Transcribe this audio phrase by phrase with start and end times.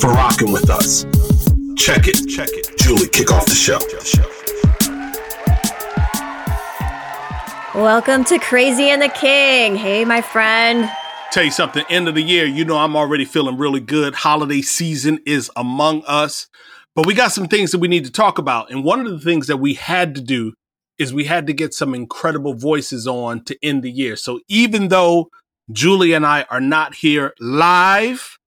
[0.00, 1.04] for rocking with us.
[1.76, 2.28] Check it.
[2.28, 2.78] Check it.
[2.78, 3.78] Julie, kick off the show.
[7.74, 9.76] Welcome to Crazy and the King.
[9.76, 10.90] Hey, my friend.
[11.32, 14.14] Tell you something, end of the year, you know I'm already feeling really good.
[14.14, 16.46] Holiday season is among us.
[16.94, 18.70] But we got some things that we need to talk about.
[18.70, 20.54] And one of the things that we had to do
[20.98, 24.16] is we had to get some incredible voices on to end the year.
[24.16, 25.28] So even though
[25.70, 28.37] Julie and I are not here live,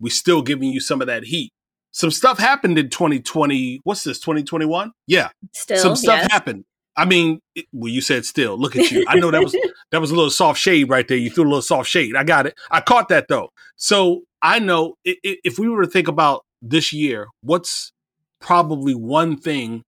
[0.00, 1.52] we still giving you some of that heat.
[1.90, 3.80] Some stuff happened in 2020.
[3.84, 4.92] What's this, 2021?
[5.06, 5.30] Yeah.
[5.54, 6.32] Still, some stuff yes.
[6.32, 6.64] happened.
[6.96, 8.58] I mean, it, well, you said still.
[8.58, 9.04] Look at you.
[9.08, 9.56] I know that was
[9.90, 11.16] that was a little soft shade right there.
[11.16, 12.16] You threw a little soft shade.
[12.16, 12.54] I got it.
[12.70, 13.50] I caught that though.
[13.76, 17.92] So I know i- i- if we were to think about this year, what's
[18.40, 19.82] probably one thing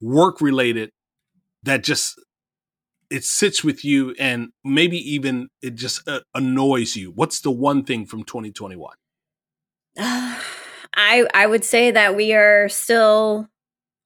[0.00, 0.90] work related
[1.62, 2.18] that just
[3.10, 7.10] it sits with you and maybe even it just uh, annoys you.
[7.10, 8.94] What's the one thing from 2021?
[10.94, 13.48] I I would say that we are still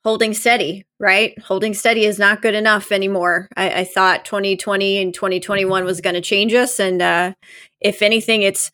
[0.02, 1.38] holding steady, right?
[1.40, 3.48] Holding steady is not good enough anymore.
[3.56, 7.34] I, I thought 2020 and 2021 was going to change us, and uh,
[7.80, 8.72] if anything, it's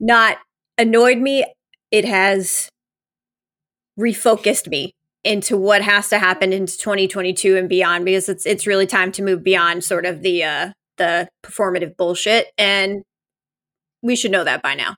[0.00, 0.38] not
[0.78, 1.44] annoyed me.
[1.90, 2.70] It has
[4.00, 8.86] refocused me into what has to happen into 2022 and beyond because it's it's really
[8.86, 13.02] time to move beyond sort of the uh the performative bullshit and
[14.02, 14.96] we should know that by now.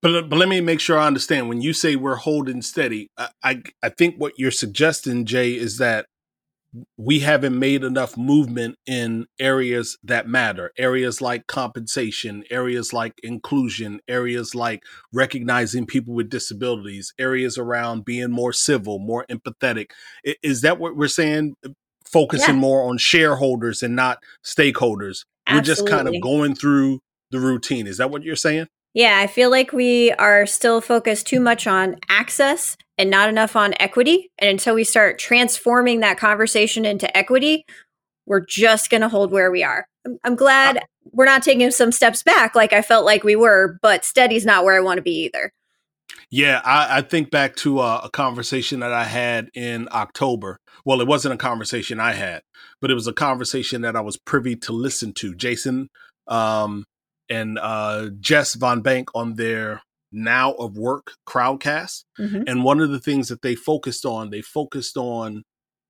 [0.00, 1.48] But but let me make sure I understand.
[1.48, 5.78] When you say we're holding steady, I I, I think what you're suggesting, Jay, is
[5.78, 6.06] that
[6.96, 10.72] we haven't made enough movement in areas that matter.
[10.78, 14.82] Areas like compensation, areas like inclusion, areas like
[15.12, 19.90] recognizing people with disabilities, areas around being more civil, more empathetic.
[20.42, 21.56] Is that what we're saying?
[22.06, 22.60] Focusing Yeah.
[22.60, 25.24] more on shareholders and not stakeholders.
[25.50, 27.00] We're just kind of going through
[27.30, 27.86] the routine.
[27.86, 28.68] Is that what you're saying?
[28.94, 33.56] Yeah, I feel like we are still focused too much on access and not enough
[33.56, 34.30] on equity.
[34.38, 37.64] And until we start transforming that conversation into equity,
[38.26, 39.86] we're just going to hold where we are.
[40.06, 43.78] I'm, I'm glad we're not taking some steps back like I felt like we were,
[43.82, 45.52] but steady's not where I want to be either.
[46.30, 50.58] Yeah, I, I think back to uh, a conversation that I had in October.
[50.84, 52.42] Well, it wasn't a conversation I had,
[52.80, 55.34] but it was a conversation that I was privy to listen to.
[55.34, 55.88] Jason
[56.28, 56.84] um,
[57.32, 59.82] and uh, Jess Von Bank on their
[60.12, 62.04] Now of Work crowdcast.
[62.18, 62.44] Mhm.
[62.46, 65.42] And one of the things that they focused on, they focused on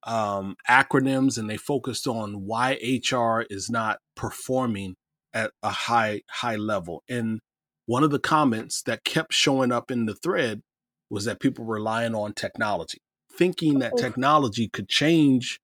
[0.04, 4.94] um, acronyms and they focused on why HR is not performing
[5.32, 7.02] at a high high level.
[7.08, 7.38] And
[7.86, 10.60] one of the comments that kept showing up in the thread
[11.08, 12.98] was that people relying on technology,
[13.38, 13.96] thinking that Oh.
[13.96, 15.58] technology could change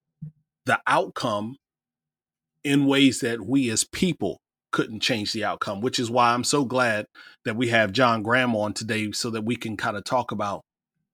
[0.66, 1.56] the outcome
[2.62, 4.38] in ways that we as people
[4.70, 7.06] couldn't change the outcome, which is why I'm so glad
[7.44, 10.64] that we have John Graham on today so that we can kind of talk about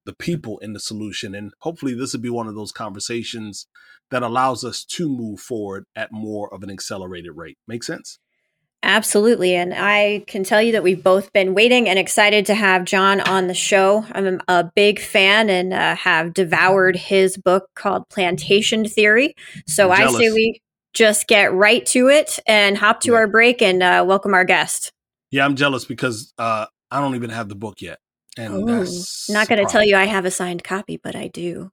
[0.05, 1.35] the people in the solution.
[1.35, 3.67] And hopefully, this will be one of those conversations
[4.11, 7.59] that allows us to move forward at more of an accelerated rate.
[7.67, 8.19] Make sense?
[8.85, 9.55] Absolutely.
[9.55, 13.23] And I can tell you that we've both been waiting and excited to have John
[13.23, 14.05] on the show.
[14.13, 19.35] I'm a big fan and uh, have devoured his book called Plantation Theory.
[19.67, 20.61] So I'm say we
[20.95, 23.19] just get right to it and hop to Yeah.
[23.19, 24.93] our break and uh, welcome our guest.
[25.31, 27.99] Yeah, I'm jealous because uh, I don't even have the book yet.
[28.39, 31.29] And Ooh, that's Not going to tell you I have a signed copy, but I
[31.29, 31.71] do.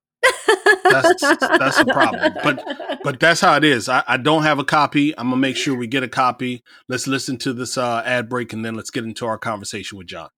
[0.83, 2.33] That's- that's a problem.
[3.03, 3.87] but that's how it is.
[3.89, 5.17] I, I don't have a copy.
[5.17, 6.63] I'm gonna make sure we get a copy.
[6.87, 10.07] Let's listen to this uh, ad break and then let's get into our conversation with
[10.07, 10.29] John.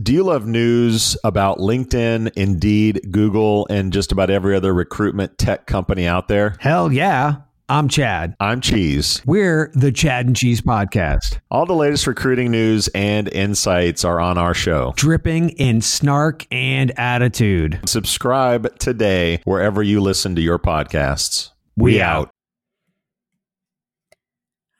[0.00, 5.66] Do you love news about LinkedIn, Indeed, Google, and just about every other recruitment tech
[5.66, 6.56] company out there?
[6.60, 7.36] Hell yeah.
[7.70, 8.34] I'm Chad.
[8.40, 9.22] I'm Cheese.
[9.24, 14.36] We're the Chad and Cheese Podcast, All the latest recruiting news and insights are on
[14.38, 14.92] our show.
[14.96, 17.78] dripping in snark and attitude.
[17.86, 21.50] Subscribe today wherever you listen to your podcasts.
[21.76, 22.30] We out.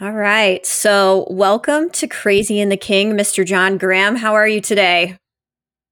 [0.00, 0.66] All right.
[0.66, 3.46] So, welcome to Crazy and the King, Mr.
[3.46, 4.16] John Graham.
[4.16, 5.16] How are you today?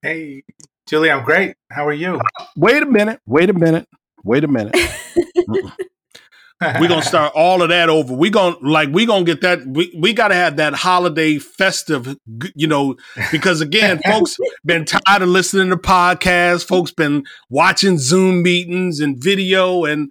[0.02, 0.42] Hey,
[0.88, 1.54] Julie, I'm great.
[1.70, 2.20] How are you?
[2.56, 3.20] Wait a minute.
[3.24, 3.86] Wait a minute.
[4.24, 4.74] Wait a minute.
[6.60, 8.12] We're gonna start all of that over.
[8.12, 9.64] We gonna like we gonna get that.
[9.64, 12.16] We we gotta have that holiday festive,
[12.54, 12.96] you know,
[13.30, 16.66] because again, folks been tired of listening to podcasts.
[16.66, 20.10] Folks been watching Zoom meetings and video, and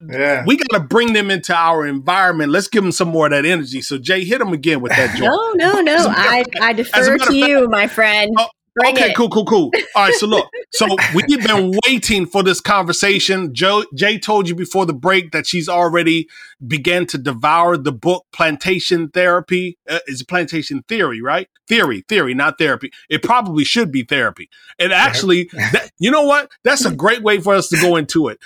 [0.00, 0.44] yeah.
[0.46, 2.52] we gotta bring them into our environment.
[2.52, 3.82] Let's give them some more of that energy.
[3.82, 5.32] So Jay, hit them again with that joint.
[5.56, 6.06] No, no, no.
[6.08, 8.30] I I defer to you, my friend.
[8.38, 9.16] Oh, Bring okay, it.
[9.16, 9.70] cool, cool, cool.
[9.94, 13.52] All right, so look, so we've been waiting for this conversation.
[13.54, 16.26] Joe, Jay told you before the break that she's already
[16.66, 19.76] began to devour the book Plantation Therapy.
[19.88, 21.48] Uh, is it Plantation Theory, right?
[21.68, 22.90] Theory, theory, not therapy.
[23.10, 24.48] It probably should be therapy.
[24.78, 26.50] And actually, that, you know what?
[26.64, 28.38] That's a great way for us to go into it.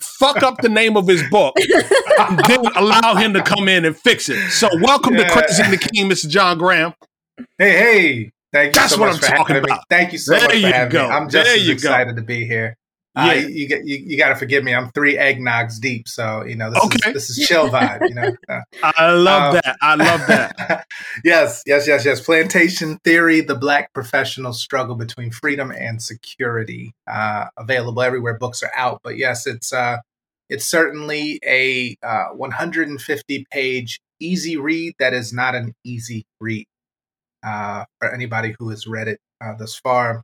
[0.00, 1.54] Fuck up the name of his book,
[2.18, 4.50] and then allow him to come in and fix it.
[4.50, 5.24] So, welcome Yeah.
[5.24, 6.28] to Crazy and the King, Mr.
[6.28, 6.94] John Graham.
[7.58, 8.32] Hey, hey.
[8.56, 9.72] Thank you That's so what much I'm for talking having me.
[9.74, 9.84] about.
[9.90, 11.08] Thank you so There much for having go.
[11.08, 11.14] me.
[11.14, 11.74] I'm just There as you go.
[11.74, 12.76] excited to be here.
[13.14, 13.34] Uh, Yeah.
[13.34, 14.74] you, you, you, you got to forgive me.
[14.74, 17.08] I'm three eggnogs deep, so you know this Okay.
[17.10, 18.08] is this is chill vibe.
[18.08, 18.36] You know.
[18.48, 19.76] Uh, I love Um, that.
[19.82, 20.86] I love that.
[21.24, 22.20] yes, yes, yes, yes.
[22.22, 26.94] Plantation Theory: The Black Professional Struggle Between Freedom and Security.
[27.10, 29.00] Uh, available everywhere books are out.
[29.04, 29.98] But yes, it's uh,
[30.48, 34.94] it's certainly a uh, 150 page easy read.
[34.98, 36.66] That is not an easy read
[37.46, 40.22] uh, for anybody who has read it uh, thus far.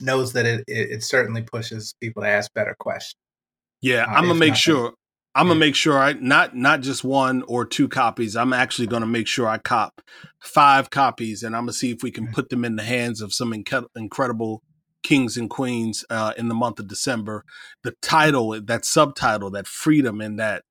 [0.00, 3.14] Knows that it, it it certainly pushes people to ask better questions.
[3.80, 4.56] Yeah, Uh, I'm gonna make nothing.
[4.56, 4.94] sure.
[5.34, 8.34] I'm gonna make sure I not not just one or two copies.
[8.36, 10.02] I'm actually gonna make sure I cop
[10.40, 13.32] five copies, and I'm gonna see if we can put them in the hands of
[13.32, 14.62] some inc- incredible
[15.04, 17.44] kings and queens uh, in the month of December.
[17.84, 20.64] The title, that subtitle, that freedom, and that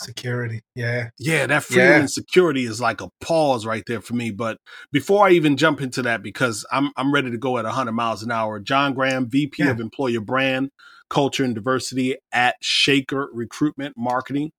[0.00, 1.98] Security, yeah, yeah, that freedom Yeah.
[2.00, 4.30] and security is like a pause right there for me.
[4.30, 4.58] But
[4.92, 8.22] before I even jump into that, because I'm I'm ready to go at 100 miles
[8.22, 8.58] an hour.
[8.58, 9.70] John Graham, VP Yeah.
[9.70, 10.70] of Employer Brand,
[11.10, 14.50] Culture and Diversity at Shaker Recruitment Marketing.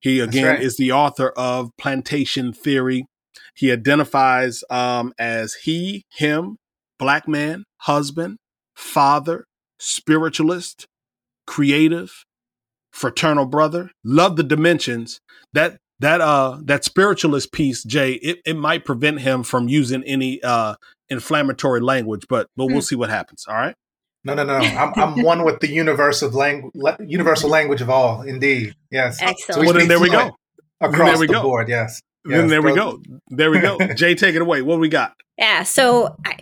[0.00, 0.62] He again right.
[0.62, 3.06] is the author of Plantation Theory.
[3.54, 6.56] He identifies um, as he, him,
[6.98, 8.36] black man, husband,
[8.76, 9.44] father,
[9.80, 10.86] spiritualist,
[11.46, 12.24] creative,
[12.92, 13.90] fraternal brother.
[14.04, 15.20] Love the dimensions.
[15.52, 20.42] That that uh that spiritualist piece, Jay, it, it might prevent him from using any
[20.42, 20.74] uh
[21.08, 22.80] inflammatory language, but but we'll Hmm.
[22.80, 23.44] see what happens.
[23.48, 23.74] All right.
[24.24, 24.54] No, no, no.
[24.56, 26.74] I'm, I'm one with the universal language,
[27.06, 28.22] universal language of all.
[28.22, 29.16] Indeed, yes.
[29.22, 29.64] Excellent.
[29.66, 30.36] Well, then there we go.
[30.80, 31.42] across There we the go.
[31.42, 31.68] board.
[31.68, 32.00] Yes.
[32.24, 33.00] then Yes, there we go.
[33.28, 33.78] There we go.
[33.94, 34.60] Jay, take it away.
[34.60, 35.14] What we got?
[35.38, 35.62] Yeah.
[35.62, 36.36] So I,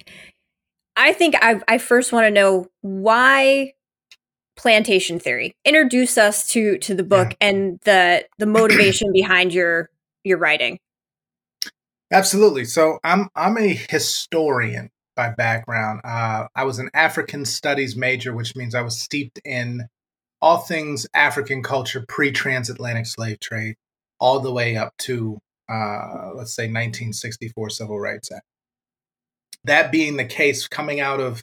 [0.96, 3.74] I think I, I first want to know why
[4.56, 5.54] plantation theory.
[5.64, 9.90] Introduce us to to the book and the the motivation behind your
[10.24, 10.78] your writing.
[12.12, 12.64] Absolutely.
[12.64, 16.00] So I'm I'm a historian by background.
[16.04, 19.88] Uh, I was an African studies major, which means I was steeped in
[20.40, 23.76] all things African culture pre-transatlantic slave trade,
[24.20, 25.38] all the way up to
[25.68, 28.44] uh, let's say 1964 Civil Rights Act.
[29.64, 31.42] That being the case, coming out of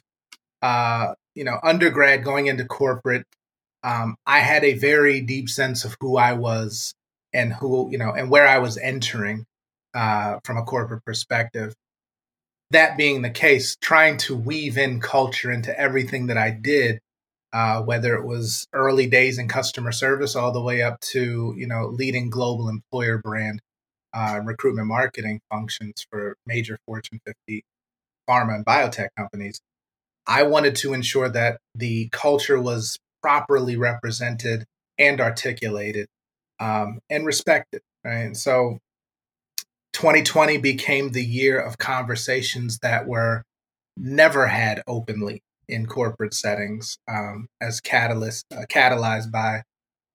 [0.62, 3.26] uh, you know undergrad, going into corporate,
[3.82, 6.94] um, I had a very deep sense of who I was
[7.32, 9.44] and who you know and where I was entering
[9.94, 11.74] uh, from a corporate perspective.
[12.70, 16.98] That being the case, trying to weave in culture into everything that I did,
[17.52, 21.66] uh, whether it was early days in customer service all the way up to you
[21.66, 23.60] know leading global employer brand
[24.14, 27.64] uh, recruitment marketing functions for major Fortune 50
[28.28, 29.60] pharma and biotech companies.
[30.26, 34.64] I wanted to ensure that the culture was properly represented
[34.98, 36.06] and articulated
[36.60, 37.82] um, and respected.
[38.04, 38.18] Right.
[38.18, 38.78] And so
[39.94, 43.42] 2020 became the year of conversations that were
[43.96, 49.62] never had openly in corporate settings um, as catalyst uh, catalyzed by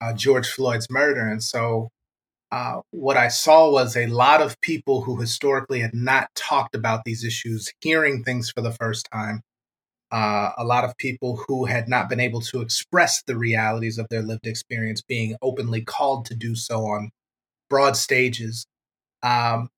[0.01, 1.28] uh, George Floyd's murder.
[1.28, 1.89] And so
[2.51, 7.01] uh, what I saw was a lot of people who historically had not talked about
[7.06, 9.42] these issues hearing things for the first time.
[10.12, 14.08] Uh, a lot of people who had not been able to express the realities of
[14.10, 17.12] their lived experience being openly called to do so on
[17.70, 18.66] broad stages.
[19.22, 19.70] Um,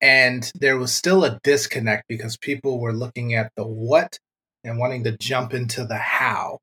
[0.00, 4.18] and there was still a disconnect because people were looking at the what
[4.64, 6.58] and wanting to jump into the how,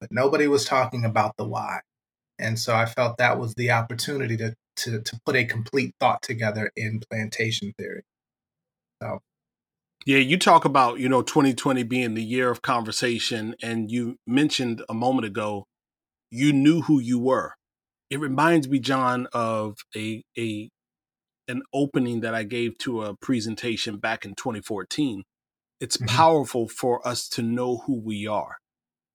[0.00, 1.80] but nobody was talking about the why.
[2.38, 6.20] And so I felt that was the opportunity to to, to put a complete thought
[6.22, 8.02] together in plantation theory.
[9.02, 9.20] So
[10.06, 14.82] Yeah, you talk about, you know, 2020 being the year of conversation, and you mentioned
[14.88, 15.66] a moment ago,
[16.30, 17.54] you knew who you were.
[18.10, 20.70] It reminds me, John, of a a
[21.48, 25.24] an opening that I gave to a presentation back in 2014.
[25.80, 26.06] It's Mhm.
[26.06, 28.56] powerful for us to know who we are.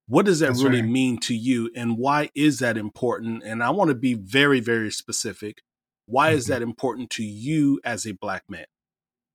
[0.07, 0.83] What does that That's really right.
[0.83, 3.43] mean to you, and why is that important?
[3.43, 5.61] And I want to be very, very specific.
[6.07, 6.49] Why is Mhm.
[6.49, 8.65] that important to you as a black man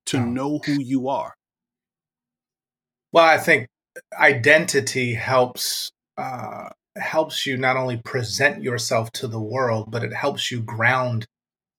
[0.06, 0.20] to Oh.
[0.20, 1.34] know who you are?
[3.14, 3.68] Well, I think
[4.12, 10.50] identity helps uh, helps you not only present yourself to the world, but it helps
[10.50, 11.24] you ground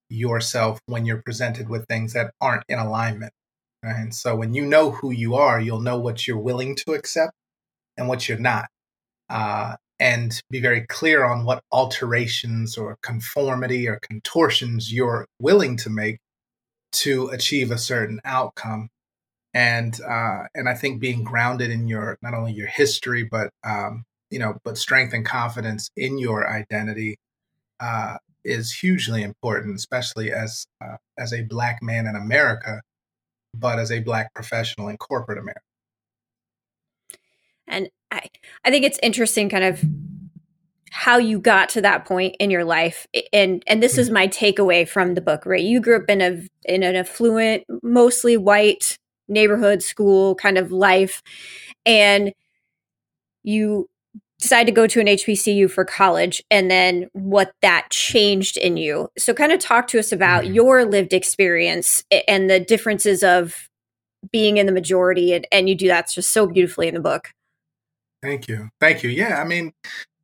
[0.08, 3.34] yourself when you're presented with things that aren't in alignment.
[3.84, 3.96] Right?
[3.96, 7.34] And so, when you know who you are, you'll know what you're willing to accept
[7.98, 8.68] and what you're not,
[9.28, 15.90] uh, and be very clear on what alterations or conformity or contortions you're willing to
[15.90, 16.16] make
[16.92, 18.88] to achieve a certain outcome
[19.56, 24.04] and uh, and I think being grounded in your not only your history but um,
[24.30, 27.16] you know but strength and confidence in your identity
[27.80, 32.82] uh, is hugely important, especially as uh, as a black man in America,
[33.54, 35.60] but as a black professional in corporate America.
[37.66, 38.28] And I,
[38.62, 39.82] I think it's interesting kind of
[40.90, 43.06] how you got to that point in your life.
[43.32, 45.62] And and this is my takeaway from the book, right?
[45.62, 51.22] You grew up in a in an affluent, mostly white neighborhood school kind of life.
[51.84, 52.32] And
[53.42, 53.88] you
[54.38, 59.08] decide to go to an HBCU for college and then what that changed in you.
[59.16, 60.54] So kind of talk to us about Mhm.
[60.54, 63.68] your lived experience and the differences of
[64.30, 67.32] being in the majority and, and you do that just so beautifully in the book.
[68.22, 69.10] Thank you, thank you.
[69.10, 69.72] Yeah, I mean,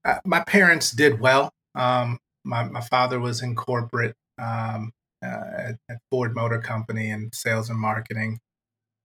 [0.04, 1.52] uh, my parents did well.
[1.74, 4.92] Um, my my father was in corporate um,
[5.24, 8.40] uh, at, at Ford Motor Company in sales and marketing,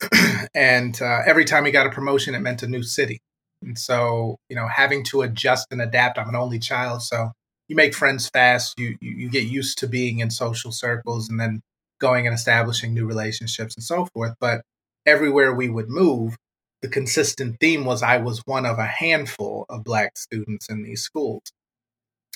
[0.55, 3.19] and uh, every time he got a promotion, it meant a new city.
[3.63, 6.17] And so, you know, having to adjust and adapt.
[6.19, 7.31] I'm an only child, so
[7.67, 8.77] you make friends fast.
[8.77, 11.61] You you, you get used to being in social circles, and then
[11.99, 14.35] going and establishing new relationships and so forth.
[14.39, 14.61] But
[15.05, 16.37] everywhere we would move,
[16.81, 21.01] the consistent theme was I was one of a handful of black students in these
[21.01, 21.41] schools.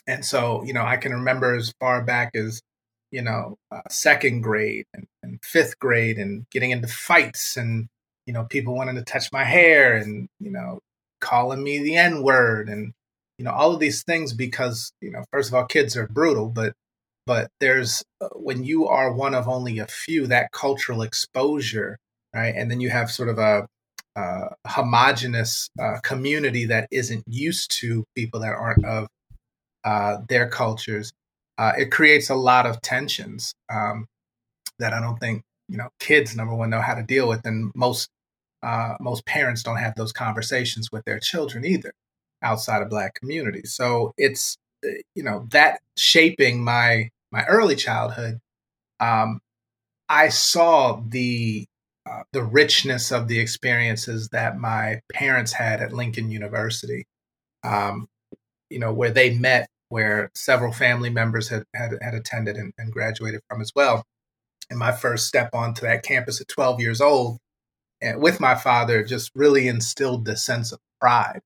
[0.08, 2.62] And so, you know, I can remember as far back as,
[3.12, 7.88] you know, uh, second grade and, and fifth grade and getting into fights and,
[8.26, 10.80] you know, people wanting to touch my hair and, you know,
[11.20, 12.94] calling me the N word and,
[13.38, 16.48] you know, all of these things because, you know, first of all, kids are brutal,
[16.48, 16.74] but,
[17.26, 21.98] but there's, uh, when you are one of only a few, that cultural exposure,
[22.34, 22.54] right?
[22.56, 23.68] And then you have sort of a,
[24.16, 29.08] uh, homogenous uh, community that isn't used to people that aren't of
[29.84, 31.14] uh, their cultures,
[31.58, 34.08] uh, it creates a lot of tensions um,
[34.80, 37.72] that I don't think you know kids number one know how to deal with, and
[37.76, 38.10] most
[38.64, 41.94] uh, most parents don't have those conversations with their children either
[42.44, 43.74] outside of black communities.
[43.74, 48.40] So it's uh, you know that shaping my my early childhood.
[49.00, 49.40] Um,
[50.10, 51.66] I saw the
[52.10, 57.06] uh, the richness of the experiences that my parents had at Lincoln University.
[57.64, 58.08] Um,
[58.70, 62.94] you know, where they met, where several family members had had, had attended and, and
[62.94, 64.06] graduated from as well.
[64.70, 67.40] And my first step onto that campus at 12 years old,
[68.02, 71.42] and with my father, just really instilled the sense of pride,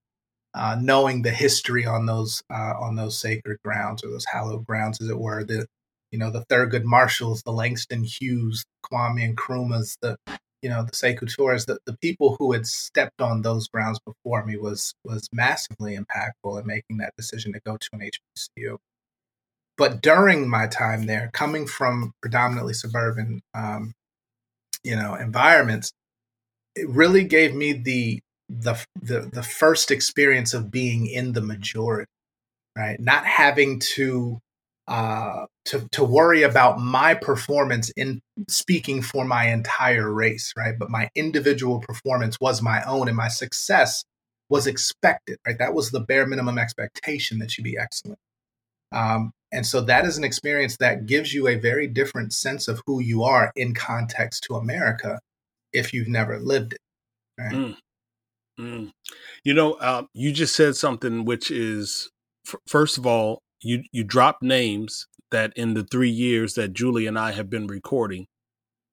[0.53, 5.01] uh, knowing the history on those uh, on those sacred grounds or those hallowed grounds,
[5.01, 5.43] as it were.
[5.43, 5.65] The
[6.11, 10.17] you know the Thurgood Marshalls, the Langston Hughes, Kwame Nkrumahs, the
[10.65, 14.43] you know the Sekou Toure's, the, the people who had stepped on those grounds before
[14.43, 18.77] me was was massively impactful in making that decision to go to an HBCU.
[19.77, 23.93] But during my time there, coming from predominantly suburban, um,
[24.83, 25.91] you know, environments,
[26.75, 32.09] it really gave me the the the the first experience of being in the majority,
[32.75, 32.99] right?
[32.99, 34.39] Not having to
[34.87, 40.75] uh, to to worry about my performance in speaking for my entire race, right?
[40.77, 44.03] But my individual performance was my own, and my success
[44.49, 45.57] was expected, right?
[45.57, 48.19] That was the bare minimum expectation that you be excellent.
[48.91, 52.81] Um, and so that is an experience that gives you a very different sense of
[52.85, 55.19] who you are in context to America
[55.73, 56.79] if you've never lived it.
[57.39, 57.53] Right?
[57.53, 57.77] Mm.
[58.59, 58.91] Mm.
[59.43, 62.09] You know, uh, you just said something which is,
[62.47, 67.07] f- first of all, you you dropped names that in the three years that Julie
[67.07, 68.27] and I have been recording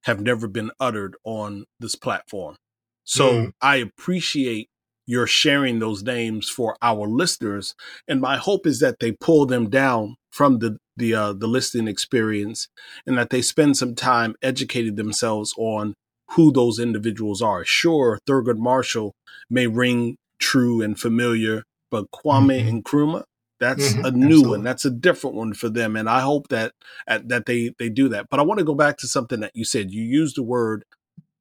[0.05, 2.57] have never been uttered on this platform.
[3.05, 3.53] So Mm.
[3.61, 4.69] I appreciate
[5.07, 7.75] your sharing those names for our listeners,
[8.09, 11.89] and my hope is that they pull them down from the the uh, the listening
[11.89, 12.69] experience,
[13.07, 15.95] and that they spend some time educating themselves on
[16.33, 17.65] who those individuals are.
[17.65, 19.13] Sure, Thurgood Marshall
[19.51, 22.83] may ring true and familiar, but Kwame Mhm.
[22.83, 23.25] Nkrumah,
[23.63, 24.51] that's Mhm, a new absolutely.
[24.51, 24.65] one.
[24.65, 26.73] That's a different one for them, and I hope that
[27.07, 28.27] that they they do that.
[28.29, 29.93] But I want to go back to something that you said.
[29.93, 30.85] You used the word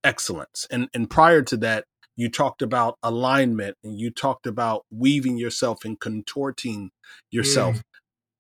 [0.04, 1.86] excellence, and and prior to that,
[2.16, 6.92] you talked about alignment and you talked about weaving yourself and contorting
[7.32, 7.78] yourself.
[7.78, 7.82] Mm.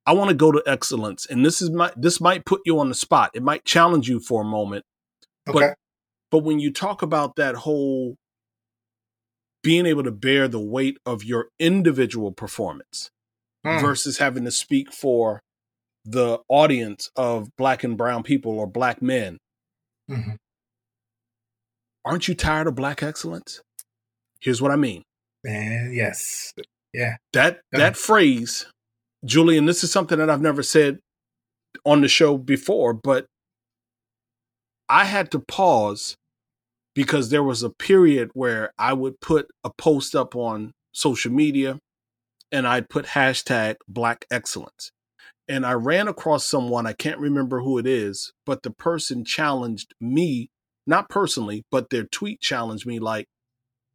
[0.05, 1.25] I want to go to excellence.
[1.25, 3.31] And this is my this might put you on the spot.
[3.33, 4.85] It might challenge you for a moment.
[5.49, 5.59] Okay.
[5.59, 5.75] But
[6.29, 8.15] but when you talk about that whole
[9.63, 13.09] being able to bear the weight of your individual performance
[13.63, 13.79] Hmm.
[13.79, 15.39] versus having to speak for
[16.03, 19.37] the audience of black and brown people or black men,
[20.09, 20.37] Mhm.
[22.03, 23.61] aren't you tired of black excellence?
[24.39, 25.03] Here's what I mean.
[25.43, 26.53] Man, yes.
[26.93, 27.17] Yeah.
[27.33, 28.65] That that phrase,
[29.25, 30.99] Julian, this is something that I've never said
[31.85, 33.27] on the show before, but
[34.89, 36.15] I had to pause
[36.95, 41.79] because there was a period where I would put a post up on social media
[42.51, 44.91] and I'd put hashtag black excellence.
[45.47, 49.93] And I ran across someone, I can't remember who it is, but the person challenged
[49.99, 50.49] me,
[50.87, 53.27] not personally, but their tweet challenged me like,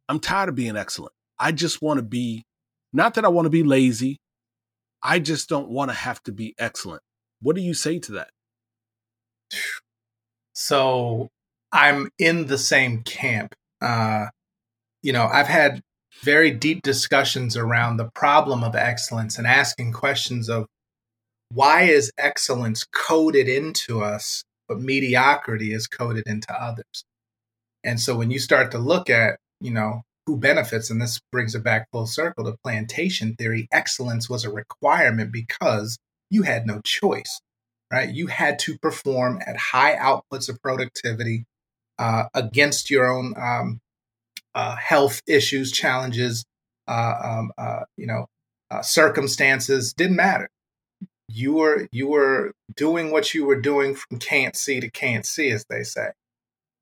[0.09, 1.13] I'm tired of being excellent.
[1.39, 2.45] I just want to be,
[2.93, 4.19] not that I want to be lazy.
[5.01, 7.01] I just don't want to have to be excellent.
[7.41, 8.29] What do you say to that?
[10.53, 11.29] So
[11.71, 13.53] I'm in the same camp.
[13.81, 14.27] Uh,
[15.01, 15.81] you know, I've had
[16.21, 20.65] very deep discussions around the problem of excellence and asking questions of
[21.49, 27.05] why is excellence coded into us, but mediocrity is coded into others.
[27.83, 31.55] And so when you start to look at, you know, who benefits, and this brings
[31.55, 35.97] it back full circle to plantation theory, excellence was a requirement because
[36.29, 37.39] you had no choice
[37.91, 38.13] right?
[38.13, 41.45] You had to perform at high outputs of productivity
[41.99, 43.79] uh, against your own um,
[44.57, 46.43] uh, health issues, challenges,
[46.87, 48.25] uh, um, uh, you know,
[48.71, 49.93] uh, circumstances.
[49.93, 50.49] Didn't matter.
[51.29, 55.51] You were you were doing what you were doing from can't see to can't see,
[55.51, 56.09] as they say,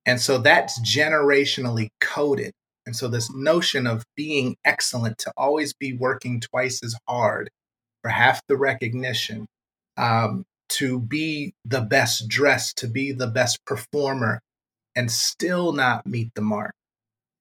[0.05, 2.53] and so that's generationally coded.
[2.85, 7.49] And so this notion of being excellent, to always be working twice as hard
[8.03, 9.47] for half the recognition,
[9.97, 14.39] um, to be the best dressed, to be the best performer,
[14.95, 16.73] and still not meet the mark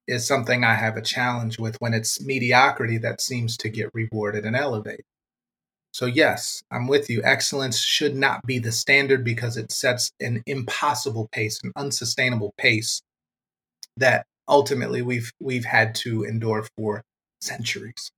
[0.07, 4.45] is something I have a challenge with when it's mediocrity that seems to get rewarded
[4.45, 5.05] and elevated.
[5.93, 7.23] So, yes, I'm with you.
[7.23, 13.01] Excellence should not be the standard because it sets an impossible pace, an unsustainable pace
[13.97, 17.05] that ultimately we've we've had to endure for
[17.41, 18.11] centuries.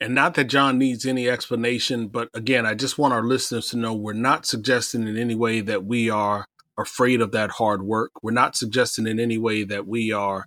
[0.00, 3.76] And not that John needs any explanation, but again, I just want our listeners to
[3.76, 6.46] know we're not suggesting in any way that we are
[6.78, 8.12] afraid of that hard work.
[8.22, 10.46] We're not suggesting in any way that we are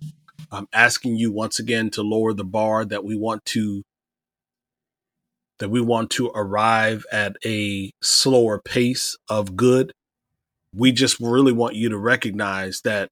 [0.50, 3.82] um, asking you once again to lower the bar, that we want to
[5.58, 9.92] that we want to arrive at a slower pace of good.
[10.72, 13.10] We just really want you to recognize that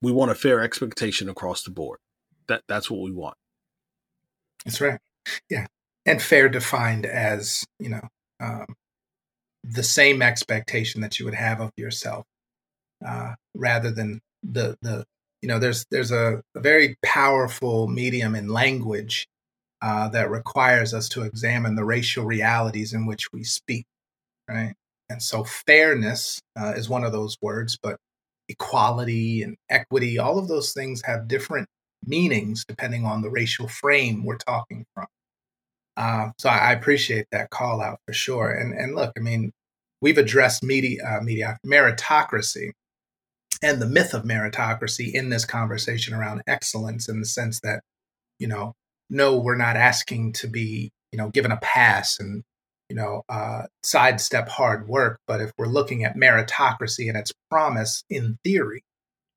[0.00, 1.98] we want a fair expectation across the board.
[2.48, 3.36] That that's what we want.
[4.64, 4.98] That's right.
[5.50, 5.66] Yeah.
[6.06, 8.08] And fair defined as, you know,
[8.40, 8.66] um,
[9.62, 12.26] the same expectation that you would have of yourself,
[13.06, 15.04] uh, rather than the, the,
[15.40, 19.26] you know, there's, there's a, a very powerful medium in language
[19.82, 23.84] uh, that requires us to examine the racial realities in which we speak,
[24.48, 24.74] right?
[25.10, 27.96] And so fairness uh, is one of those words, but
[28.48, 31.68] equality and equity, all of those things have different
[32.06, 35.06] meanings depending on the racial frame we're talking from.
[35.96, 38.50] Uh, so I, appreciate that call out for sure.
[38.50, 39.52] And and look, I mean,
[40.00, 42.70] we've addressed media, uh, media meritocracy
[43.62, 47.82] and the myth of meritocracy in this conversation around excellence, in the sense that
[48.38, 48.74] you know,
[49.08, 52.42] no, we're not asking to be you know given a pass and
[52.88, 58.04] you know uh, sidestep hard work, but if we're looking at meritocracy and its promise
[58.10, 58.82] in theory,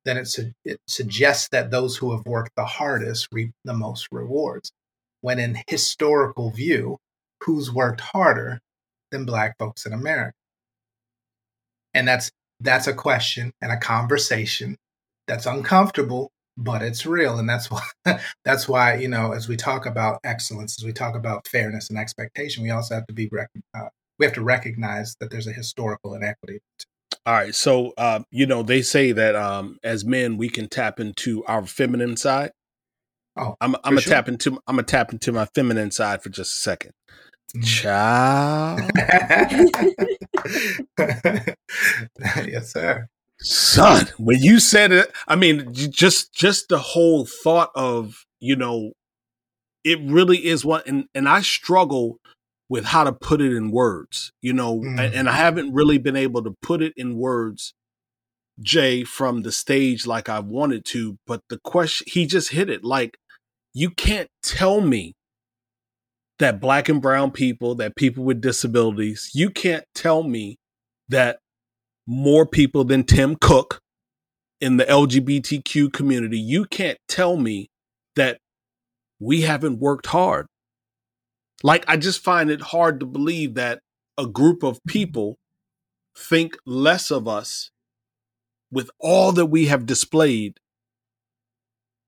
[0.04, 4.08] then it, su- it suggests that those who have worked the hardest reap the most
[4.10, 4.72] rewards.
[5.20, 6.98] When in historical view,
[7.42, 8.60] who's worked harder
[9.10, 10.34] than Black folks in America?
[11.94, 14.76] And that's that's a question and a conversation
[15.26, 19.86] that's uncomfortable, but it's real, and that's why that's why you know as we talk
[19.86, 23.50] about excellence, as we talk about fairness and expectation, we also have to be rec-
[23.74, 23.88] uh,
[24.18, 26.60] we have to recognize that there's a historical inequity.
[27.26, 27.54] All right.
[27.54, 31.66] So, uh, you know, they say that um, as men, we can tap into our
[31.66, 32.52] feminine side.
[33.36, 34.14] Oh, I'm, I'm gonna sure.
[34.14, 36.92] tap into I'm gonna tap into my feminine side for just a second.
[37.62, 38.80] Child.
[42.46, 43.08] yes, sir.
[43.38, 48.92] Son, when you said it, I mean, just just the whole thought of you know,
[49.84, 52.18] it really is what, and and I struggle
[52.68, 54.98] with how to put it in words, you know, mm.
[55.14, 57.74] and I haven't really been able to put it in words
[58.60, 62.84] Jay from the stage like I wanted to, but the question he just hit it
[62.84, 63.18] like
[63.74, 65.14] you can't tell me
[66.38, 70.58] that black and brown people, that people with disabilities, you can't tell me
[71.08, 71.38] that
[72.06, 73.80] more people than Tim Cook
[74.60, 77.68] in the LGBTQ community, you can't tell me
[78.16, 78.38] that
[79.18, 80.46] we haven't worked hard.
[81.62, 83.80] Like, I just find it hard to believe that
[84.18, 85.36] a group of people
[86.16, 87.70] think less of us
[88.70, 90.58] with all that we have displayed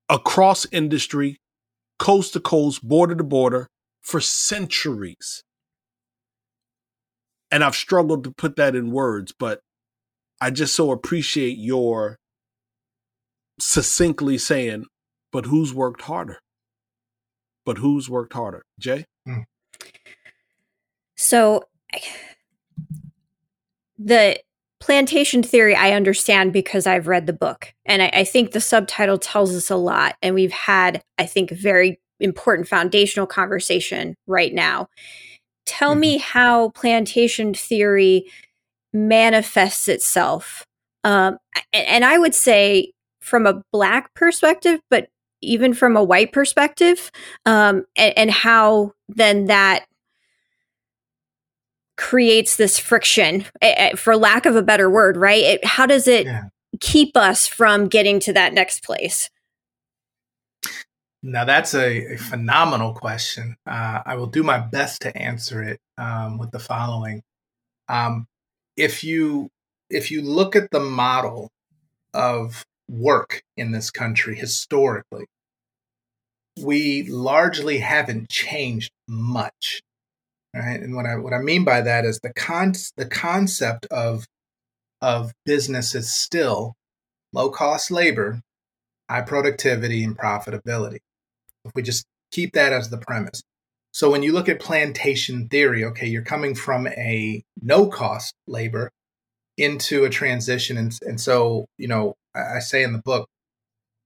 [0.09, 1.39] across industry,
[1.99, 3.69] coast to coast, border to border
[4.09, 5.45] for centuries.
[7.51, 9.61] And I've struggled to put that in words, but
[10.41, 12.17] I just so appreciate your
[13.61, 14.87] succinctly saying,
[15.31, 16.39] but who's worked harder?
[17.67, 18.63] But who's worked harder?
[18.81, 19.05] Jay?
[19.29, 19.45] Mm.
[21.15, 21.65] So
[23.99, 24.41] the
[24.81, 27.75] plantation theory I understand because I've read the book.
[27.85, 30.17] And I, I, think the subtitle tells us a lot.
[30.23, 34.89] And we've had, I think, very important foundational conversation right now.
[35.67, 36.01] Tell mm-hmm.
[36.01, 38.27] me how plantation theory
[38.93, 40.65] manifests itself.
[41.05, 41.39] Um,
[41.73, 45.09] and, I would say from a black perspective, but
[45.41, 47.11] even from a white perspective,
[47.47, 49.87] um, and, and how then that
[51.97, 53.45] creates this friction,
[53.97, 55.43] for lack of a better word, right?
[55.43, 56.45] It, how does it yeah.
[56.81, 59.31] keep us from getting to that next place?
[61.23, 63.57] Now that's a, a phenomenal question.
[63.67, 67.23] Uh, I will do my best to answer it um, with the following:
[67.89, 68.27] um,
[68.77, 69.51] If you
[69.91, 71.51] if you look at the model
[72.15, 75.27] of work in this country historically,
[76.63, 79.83] we largely haven't changed much.
[80.55, 80.81] Right?
[80.81, 84.27] And what I what I mean by that is the con the concept of
[85.03, 86.75] of business is still
[87.33, 88.41] low cost labor,
[89.11, 90.99] high productivity, and profitability.
[91.69, 93.43] If we just keep that as the premise.
[93.93, 98.91] So when you look at plantation theory, okay, you're coming from a no cost labor
[99.57, 100.77] into a transition.
[100.77, 103.29] And, and so, you know, I say in the book,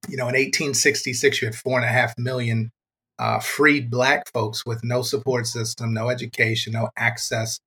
[0.09, 2.71] you know, in 1866, you had four and a half million
[3.19, 7.61] uh, freed black folks with no support system, no education, no access,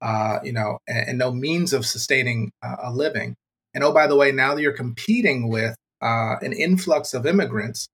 [0.00, 3.34] uh, you know, and, and, no means of sustaining uh, a living.
[3.74, 7.88] And oh, by the way, now that you're competing with uh, an influx of immigrants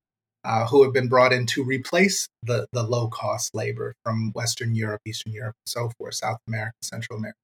[0.48, 4.74] uh, who have been brought in to replace the, the low cost labor from Western
[4.74, 7.36] Europe, Eastern Europe, and so forth, South America, Central America.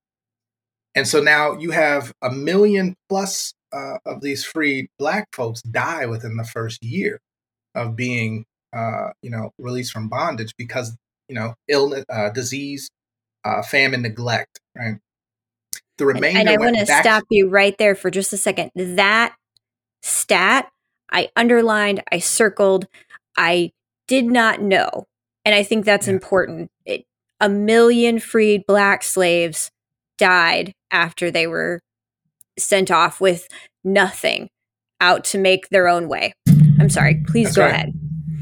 [0.94, 6.06] And so now you have a million plus uh, of these freed Black folks die
[6.06, 7.20] within the first year
[7.74, 10.96] of being, uh, you know, released from bondage because,
[11.28, 12.88] you know, illness, uh, disease,
[13.44, 14.96] uh, famine, neglect, right?
[15.98, 16.40] The remainder.
[16.40, 18.70] And I want to stop you right there for just a second.
[18.74, 19.34] That
[20.02, 20.70] stat
[21.14, 22.86] I underlined, I circled,
[23.36, 23.70] I
[24.08, 25.06] did not know.
[25.44, 26.14] And I think that's yeah.
[26.14, 26.70] important.
[26.84, 27.04] It,
[27.40, 29.70] a million freed black slaves
[30.18, 31.80] died after they were
[32.58, 33.46] sent off with
[33.84, 34.48] nothing
[35.00, 36.32] out to make their own way.
[36.80, 37.74] I'm sorry, please that's go right.
[37.74, 37.92] ahead.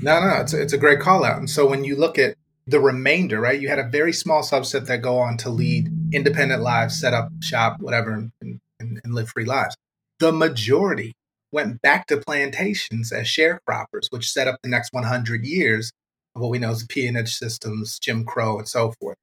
[0.01, 1.39] No, no, it's a, it's a great call out.
[1.39, 4.87] And so when you look at the remainder, right, you had a very small subset
[4.87, 9.29] that go on to lead independent lives, set up shop, whatever, and, and, and live
[9.29, 9.77] free lives.
[10.21, 11.15] The majority
[11.53, 15.93] went back to plantations as sharecroppers, which set up the next 100 years
[16.35, 19.17] of what we know as the peonage systems, Jim Crow, and so forth.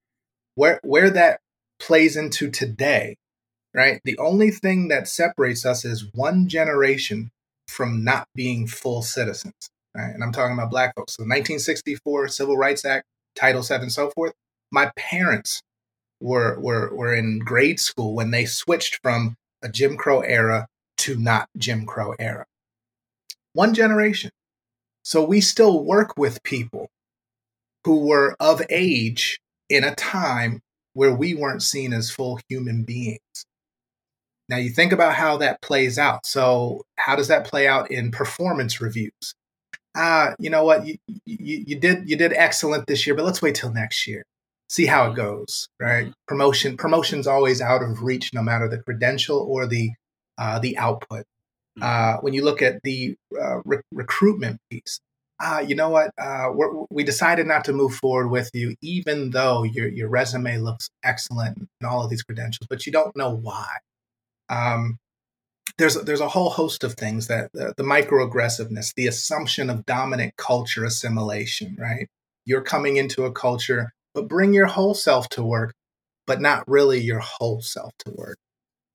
[0.56, 1.39] Where where that
[1.80, 3.15] plays into today,
[3.74, 4.00] right?
[4.04, 7.32] The only thing that separates us is one generation
[7.68, 10.12] from not being full citizens, right?
[10.13, 11.13] And I'm talking about Black folks.
[11.15, 14.34] So, 1964 Civil Rights Act, Title VII, and so forth.
[14.72, 15.62] My parents
[16.20, 20.68] were were were in grade school when they switched from a Jim Crow era
[21.00, 22.46] to not Jim Crow era.
[23.54, 24.32] One generation.
[25.04, 26.90] So we still work with people
[27.84, 30.62] who were of age in a time
[30.94, 33.46] where we weren't seen as full human beings.
[34.50, 36.26] Now you think about how that plays out.
[36.26, 39.34] So how does that play out in performance reviews?
[39.96, 40.86] Ah, uh, you know what?
[40.86, 44.24] You, you, you did you did excellent this year, but let's wait till next year.
[44.68, 46.12] See how it goes, right?
[46.28, 49.92] Promotion promotion's always out of reach, no matter the credential or the
[50.39, 51.25] uh, the output.
[51.78, 51.84] Mm-hmm.
[51.84, 54.99] Uh, when you look at the uh, re- recruitment piece,
[55.39, 56.12] uh, you know what?
[56.17, 56.49] Uh,
[56.89, 61.58] we decided not to move forward with you, even though your your resume looks excellent
[61.58, 63.67] and all of these credentials, but you don't know why.
[64.49, 64.97] Um,
[65.78, 70.36] there's there's a whole host of things that the, the microaggressiveness, the assumption of dominant
[70.36, 72.08] culture assimilation, right?
[72.45, 75.73] You're coming into a culture, but bring your whole self to work,
[76.28, 78.38] but not really your whole self to work.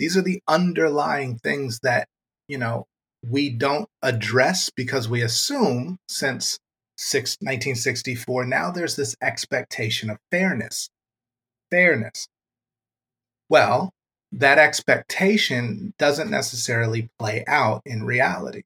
[0.04, 2.08] These are the underlying things that
[2.46, 2.86] you know,
[3.26, 6.58] we don't address because we assume since
[6.96, 10.90] six, 1964, now there's this expectation of fairness.
[11.70, 12.28] Fairness.
[13.48, 13.92] Well,
[14.32, 18.62] that expectation doesn't necessarily play out in reality.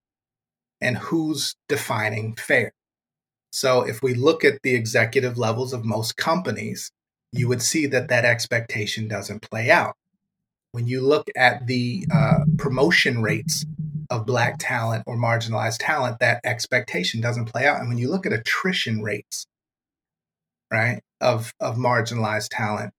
[0.80, 2.72] And who's defining fair?
[3.52, 6.90] So if we look at the executive levels of most companies,
[7.32, 9.94] you would see that that expectation doesn't play out.
[10.72, 13.64] When you look at the uh, promotion rates
[14.10, 17.80] of black talent or marginalized talent, that expectation doesn't play out.
[17.80, 19.46] And when you look at attrition rates,
[20.72, 22.92] right, of of marginalized talent,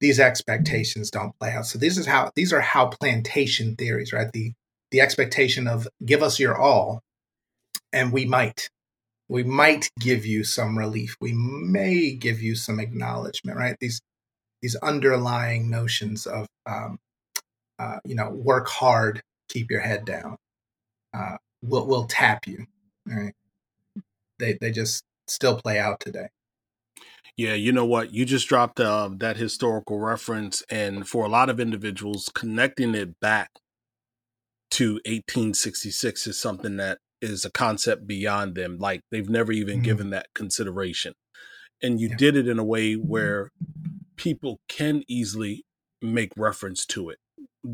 [0.00, 1.66] these expectations don't play out.
[1.66, 4.30] So this is how these are how plantation theories, right?
[4.32, 4.52] The
[4.90, 7.02] the expectation of give us your all,
[7.92, 8.68] and we might.
[9.28, 11.16] We might give you some relief.
[11.20, 13.76] We may give you some acknowledgement, right?
[13.78, 14.00] These
[14.60, 16.98] these underlying notions of um,
[17.80, 20.36] uh, you know work hard, keep your head down.
[21.14, 22.66] Uh, will will tap you,
[23.06, 23.34] right?
[24.38, 26.28] They they just still play out today.
[27.36, 28.12] Yeah, you know what?
[28.12, 33.18] You just dropped uh, that historical reference, and for a lot of individuals, connecting it
[33.18, 33.50] back
[34.72, 38.78] to 1866 is something that is a concept beyond them.
[38.78, 39.84] Like they've never even mm-hmm.
[39.84, 41.14] given that consideration.
[41.82, 42.16] And you yeah.
[42.16, 43.50] did it in a way where
[44.16, 45.64] people can easily
[46.02, 47.18] make reference to it.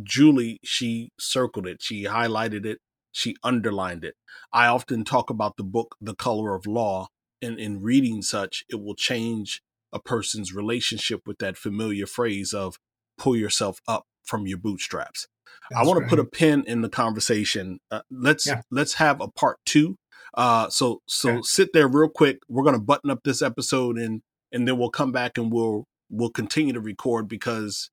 [0.02, 2.78] Julie, she circled it, she highlighted it,
[3.12, 4.14] she underlined it.
[4.52, 7.08] I often talk about the book, The Color of Law,
[7.42, 12.78] and in reading such, it will change a person's relationship with that familiar phrase of
[13.16, 15.28] pull yourself up from your bootstraps.
[15.70, 16.10] That's I want right.
[16.10, 17.78] to put a pin in the conversation.
[17.90, 18.62] Uh, let's yeah.
[18.70, 19.96] let's have a part two.
[20.34, 21.40] Uh, so so yeah.
[21.42, 22.38] sit there real quick.
[22.48, 26.30] We're gonna button up this episode and and then we'll come back and we'll we'll
[26.30, 27.90] continue to record because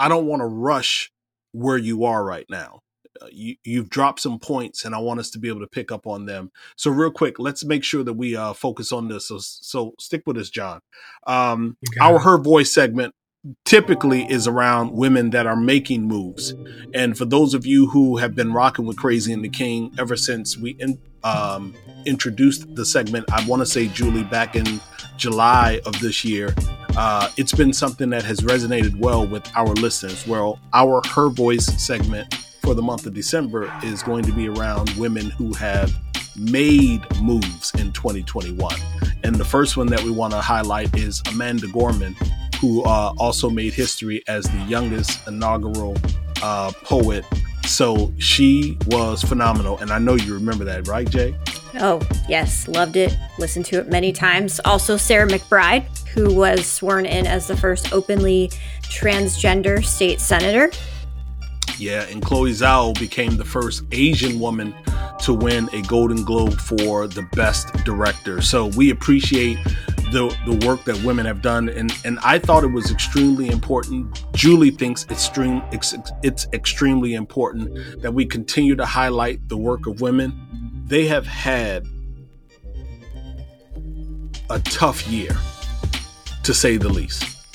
[0.00, 1.12] I don't want to rush
[1.52, 2.80] where you are right now.
[3.20, 5.92] Uh, you, you've dropped some points and I want us to be able to pick
[5.92, 6.50] up on them.
[6.76, 9.28] So real quick, let's make sure that we uh, focus on this.
[9.28, 10.80] So, so stick with us, John.
[11.26, 13.14] Um, our Her Voice segment
[13.64, 16.54] typically is around women that are making moves.
[16.94, 20.16] And for those of you who have been rocking with Crazy and the King ever
[20.16, 21.74] since we in, um,
[22.06, 24.80] introduced the segment, I want to say, Julie, back in
[25.16, 26.54] July of this year,
[26.96, 30.26] uh, it's been something that has resonated well with our listeners.
[30.26, 34.90] Well, our Her Voice segment for the month of December is going to be around
[34.90, 35.92] women who have
[36.36, 38.74] made moves in 2021.
[39.24, 42.16] And the first one that we want to highlight is Amanda Gorman,
[42.60, 45.96] who uh, also made history as the youngest inaugural
[46.42, 47.24] uh, poet.
[47.66, 49.78] So she was phenomenal.
[49.78, 51.34] And I know you remember that, right, Jay?
[51.74, 52.66] Oh, yes.
[52.68, 53.16] Loved it.
[53.38, 54.60] Listened to it many times.
[54.64, 58.50] Also, Sarah McBride, who was sworn in as the first openly
[58.82, 60.70] transgender state senator.
[61.78, 64.74] Yeah, and Chloe Zhao became the first Asian woman
[65.20, 68.42] to win a Golden Globe for the Best Director.
[68.42, 69.58] So we appreciate
[70.12, 74.24] the the work that women have done, and and I thought it was extremely important.
[74.34, 79.86] Julie thinks it's extreme it's, it's extremely important that we continue to highlight the work
[79.86, 80.38] of women.
[80.86, 81.86] They have had
[84.50, 85.36] a tough year,
[86.50, 87.46] to say the least,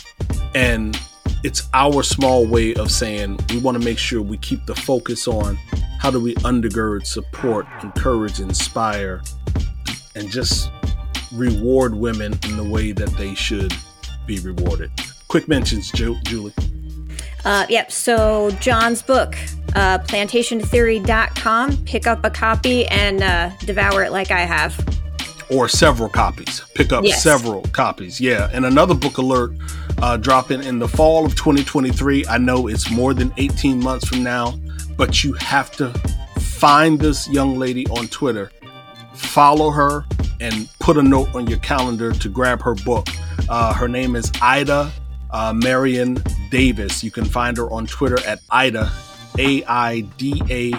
[0.55, 0.97] and
[1.43, 5.27] it's our small way of saying we want to make sure we keep the focus
[5.27, 5.57] on
[5.99, 9.21] how do we undergird, support, encourage, inspire,
[10.15, 10.71] and just
[11.33, 13.73] reward women in the way that they should
[14.25, 14.89] be rewarded.
[15.27, 16.53] Quick mentions, Julie.
[17.43, 17.91] Uh, yep.
[17.91, 19.35] So John's book,
[19.75, 21.83] uh, plantationtheory.com.
[21.83, 24.73] Pick up a copy and uh, devour it like I have.
[25.49, 26.61] Or several copies.
[26.73, 27.21] Pick up yes.
[27.21, 28.19] several copies.
[28.19, 28.49] Yeah.
[28.51, 29.51] And another book alert
[30.01, 32.25] uh, dropping in the fall of 2023.
[32.27, 34.55] I know it's more than 18 months from now,
[34.97, 35.89] but you have to
[36.39, 38.51] find this young lady on Twitter,
[39.13, 40.05] follow her,
[40.39, 43.07] and put a note on your calendar to grab her book.
[43.47, 44.91] Uh, her name is Aida
[45.35, 46.17] uh, Mariam
[46.49, 47.03] Davis.
[47.03, 48.91] You can find her on Twitter at Aida,
[49.37, 50.73] A I D A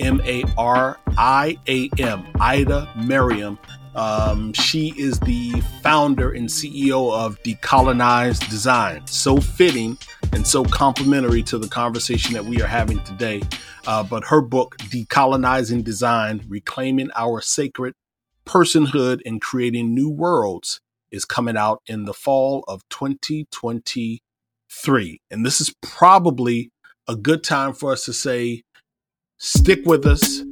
[0.00, 3.58] M A R I A M, Aida Mariam.
[3.94, 9.06] Um, she is the founder and CEO of Decolonized Design.
[9.06, 9.98] So fitting
[10.32, 13.42] and so complementary to the conversation that we are having today.
[13.86, 17.94] Uh, but her book, Decolonizing Design Reclaiming Our Sacred
[18.46, 25.20] Personhood and Creating New Worlds, is coming out in the fall of 2023.
[25.30, 26.70] And this is probably
[27.08, 28.62] a good time for us to say,
[29.38, 30.44] stick with us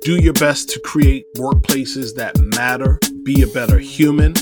[0.00, 4.34] do your best to create workplaces that matter, be a better human.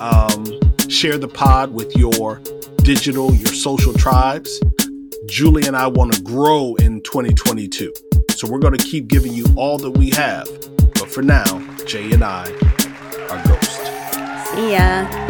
[0.00, 0.46] Um,
[0.88, 2.40] share the pod with your
[2.82, 4.60] digital, your social tribes.
[5.26, 7.92] Julie and I want to grow in 2022.
[8.30, 10.46] So we're going to keep giving you all that we have.
[10.76, 11.44] But for now,
[11.86, 12.50] Jay and I
[13.30, 13.76] are ghosts.
[14.54, 15.29] See ya.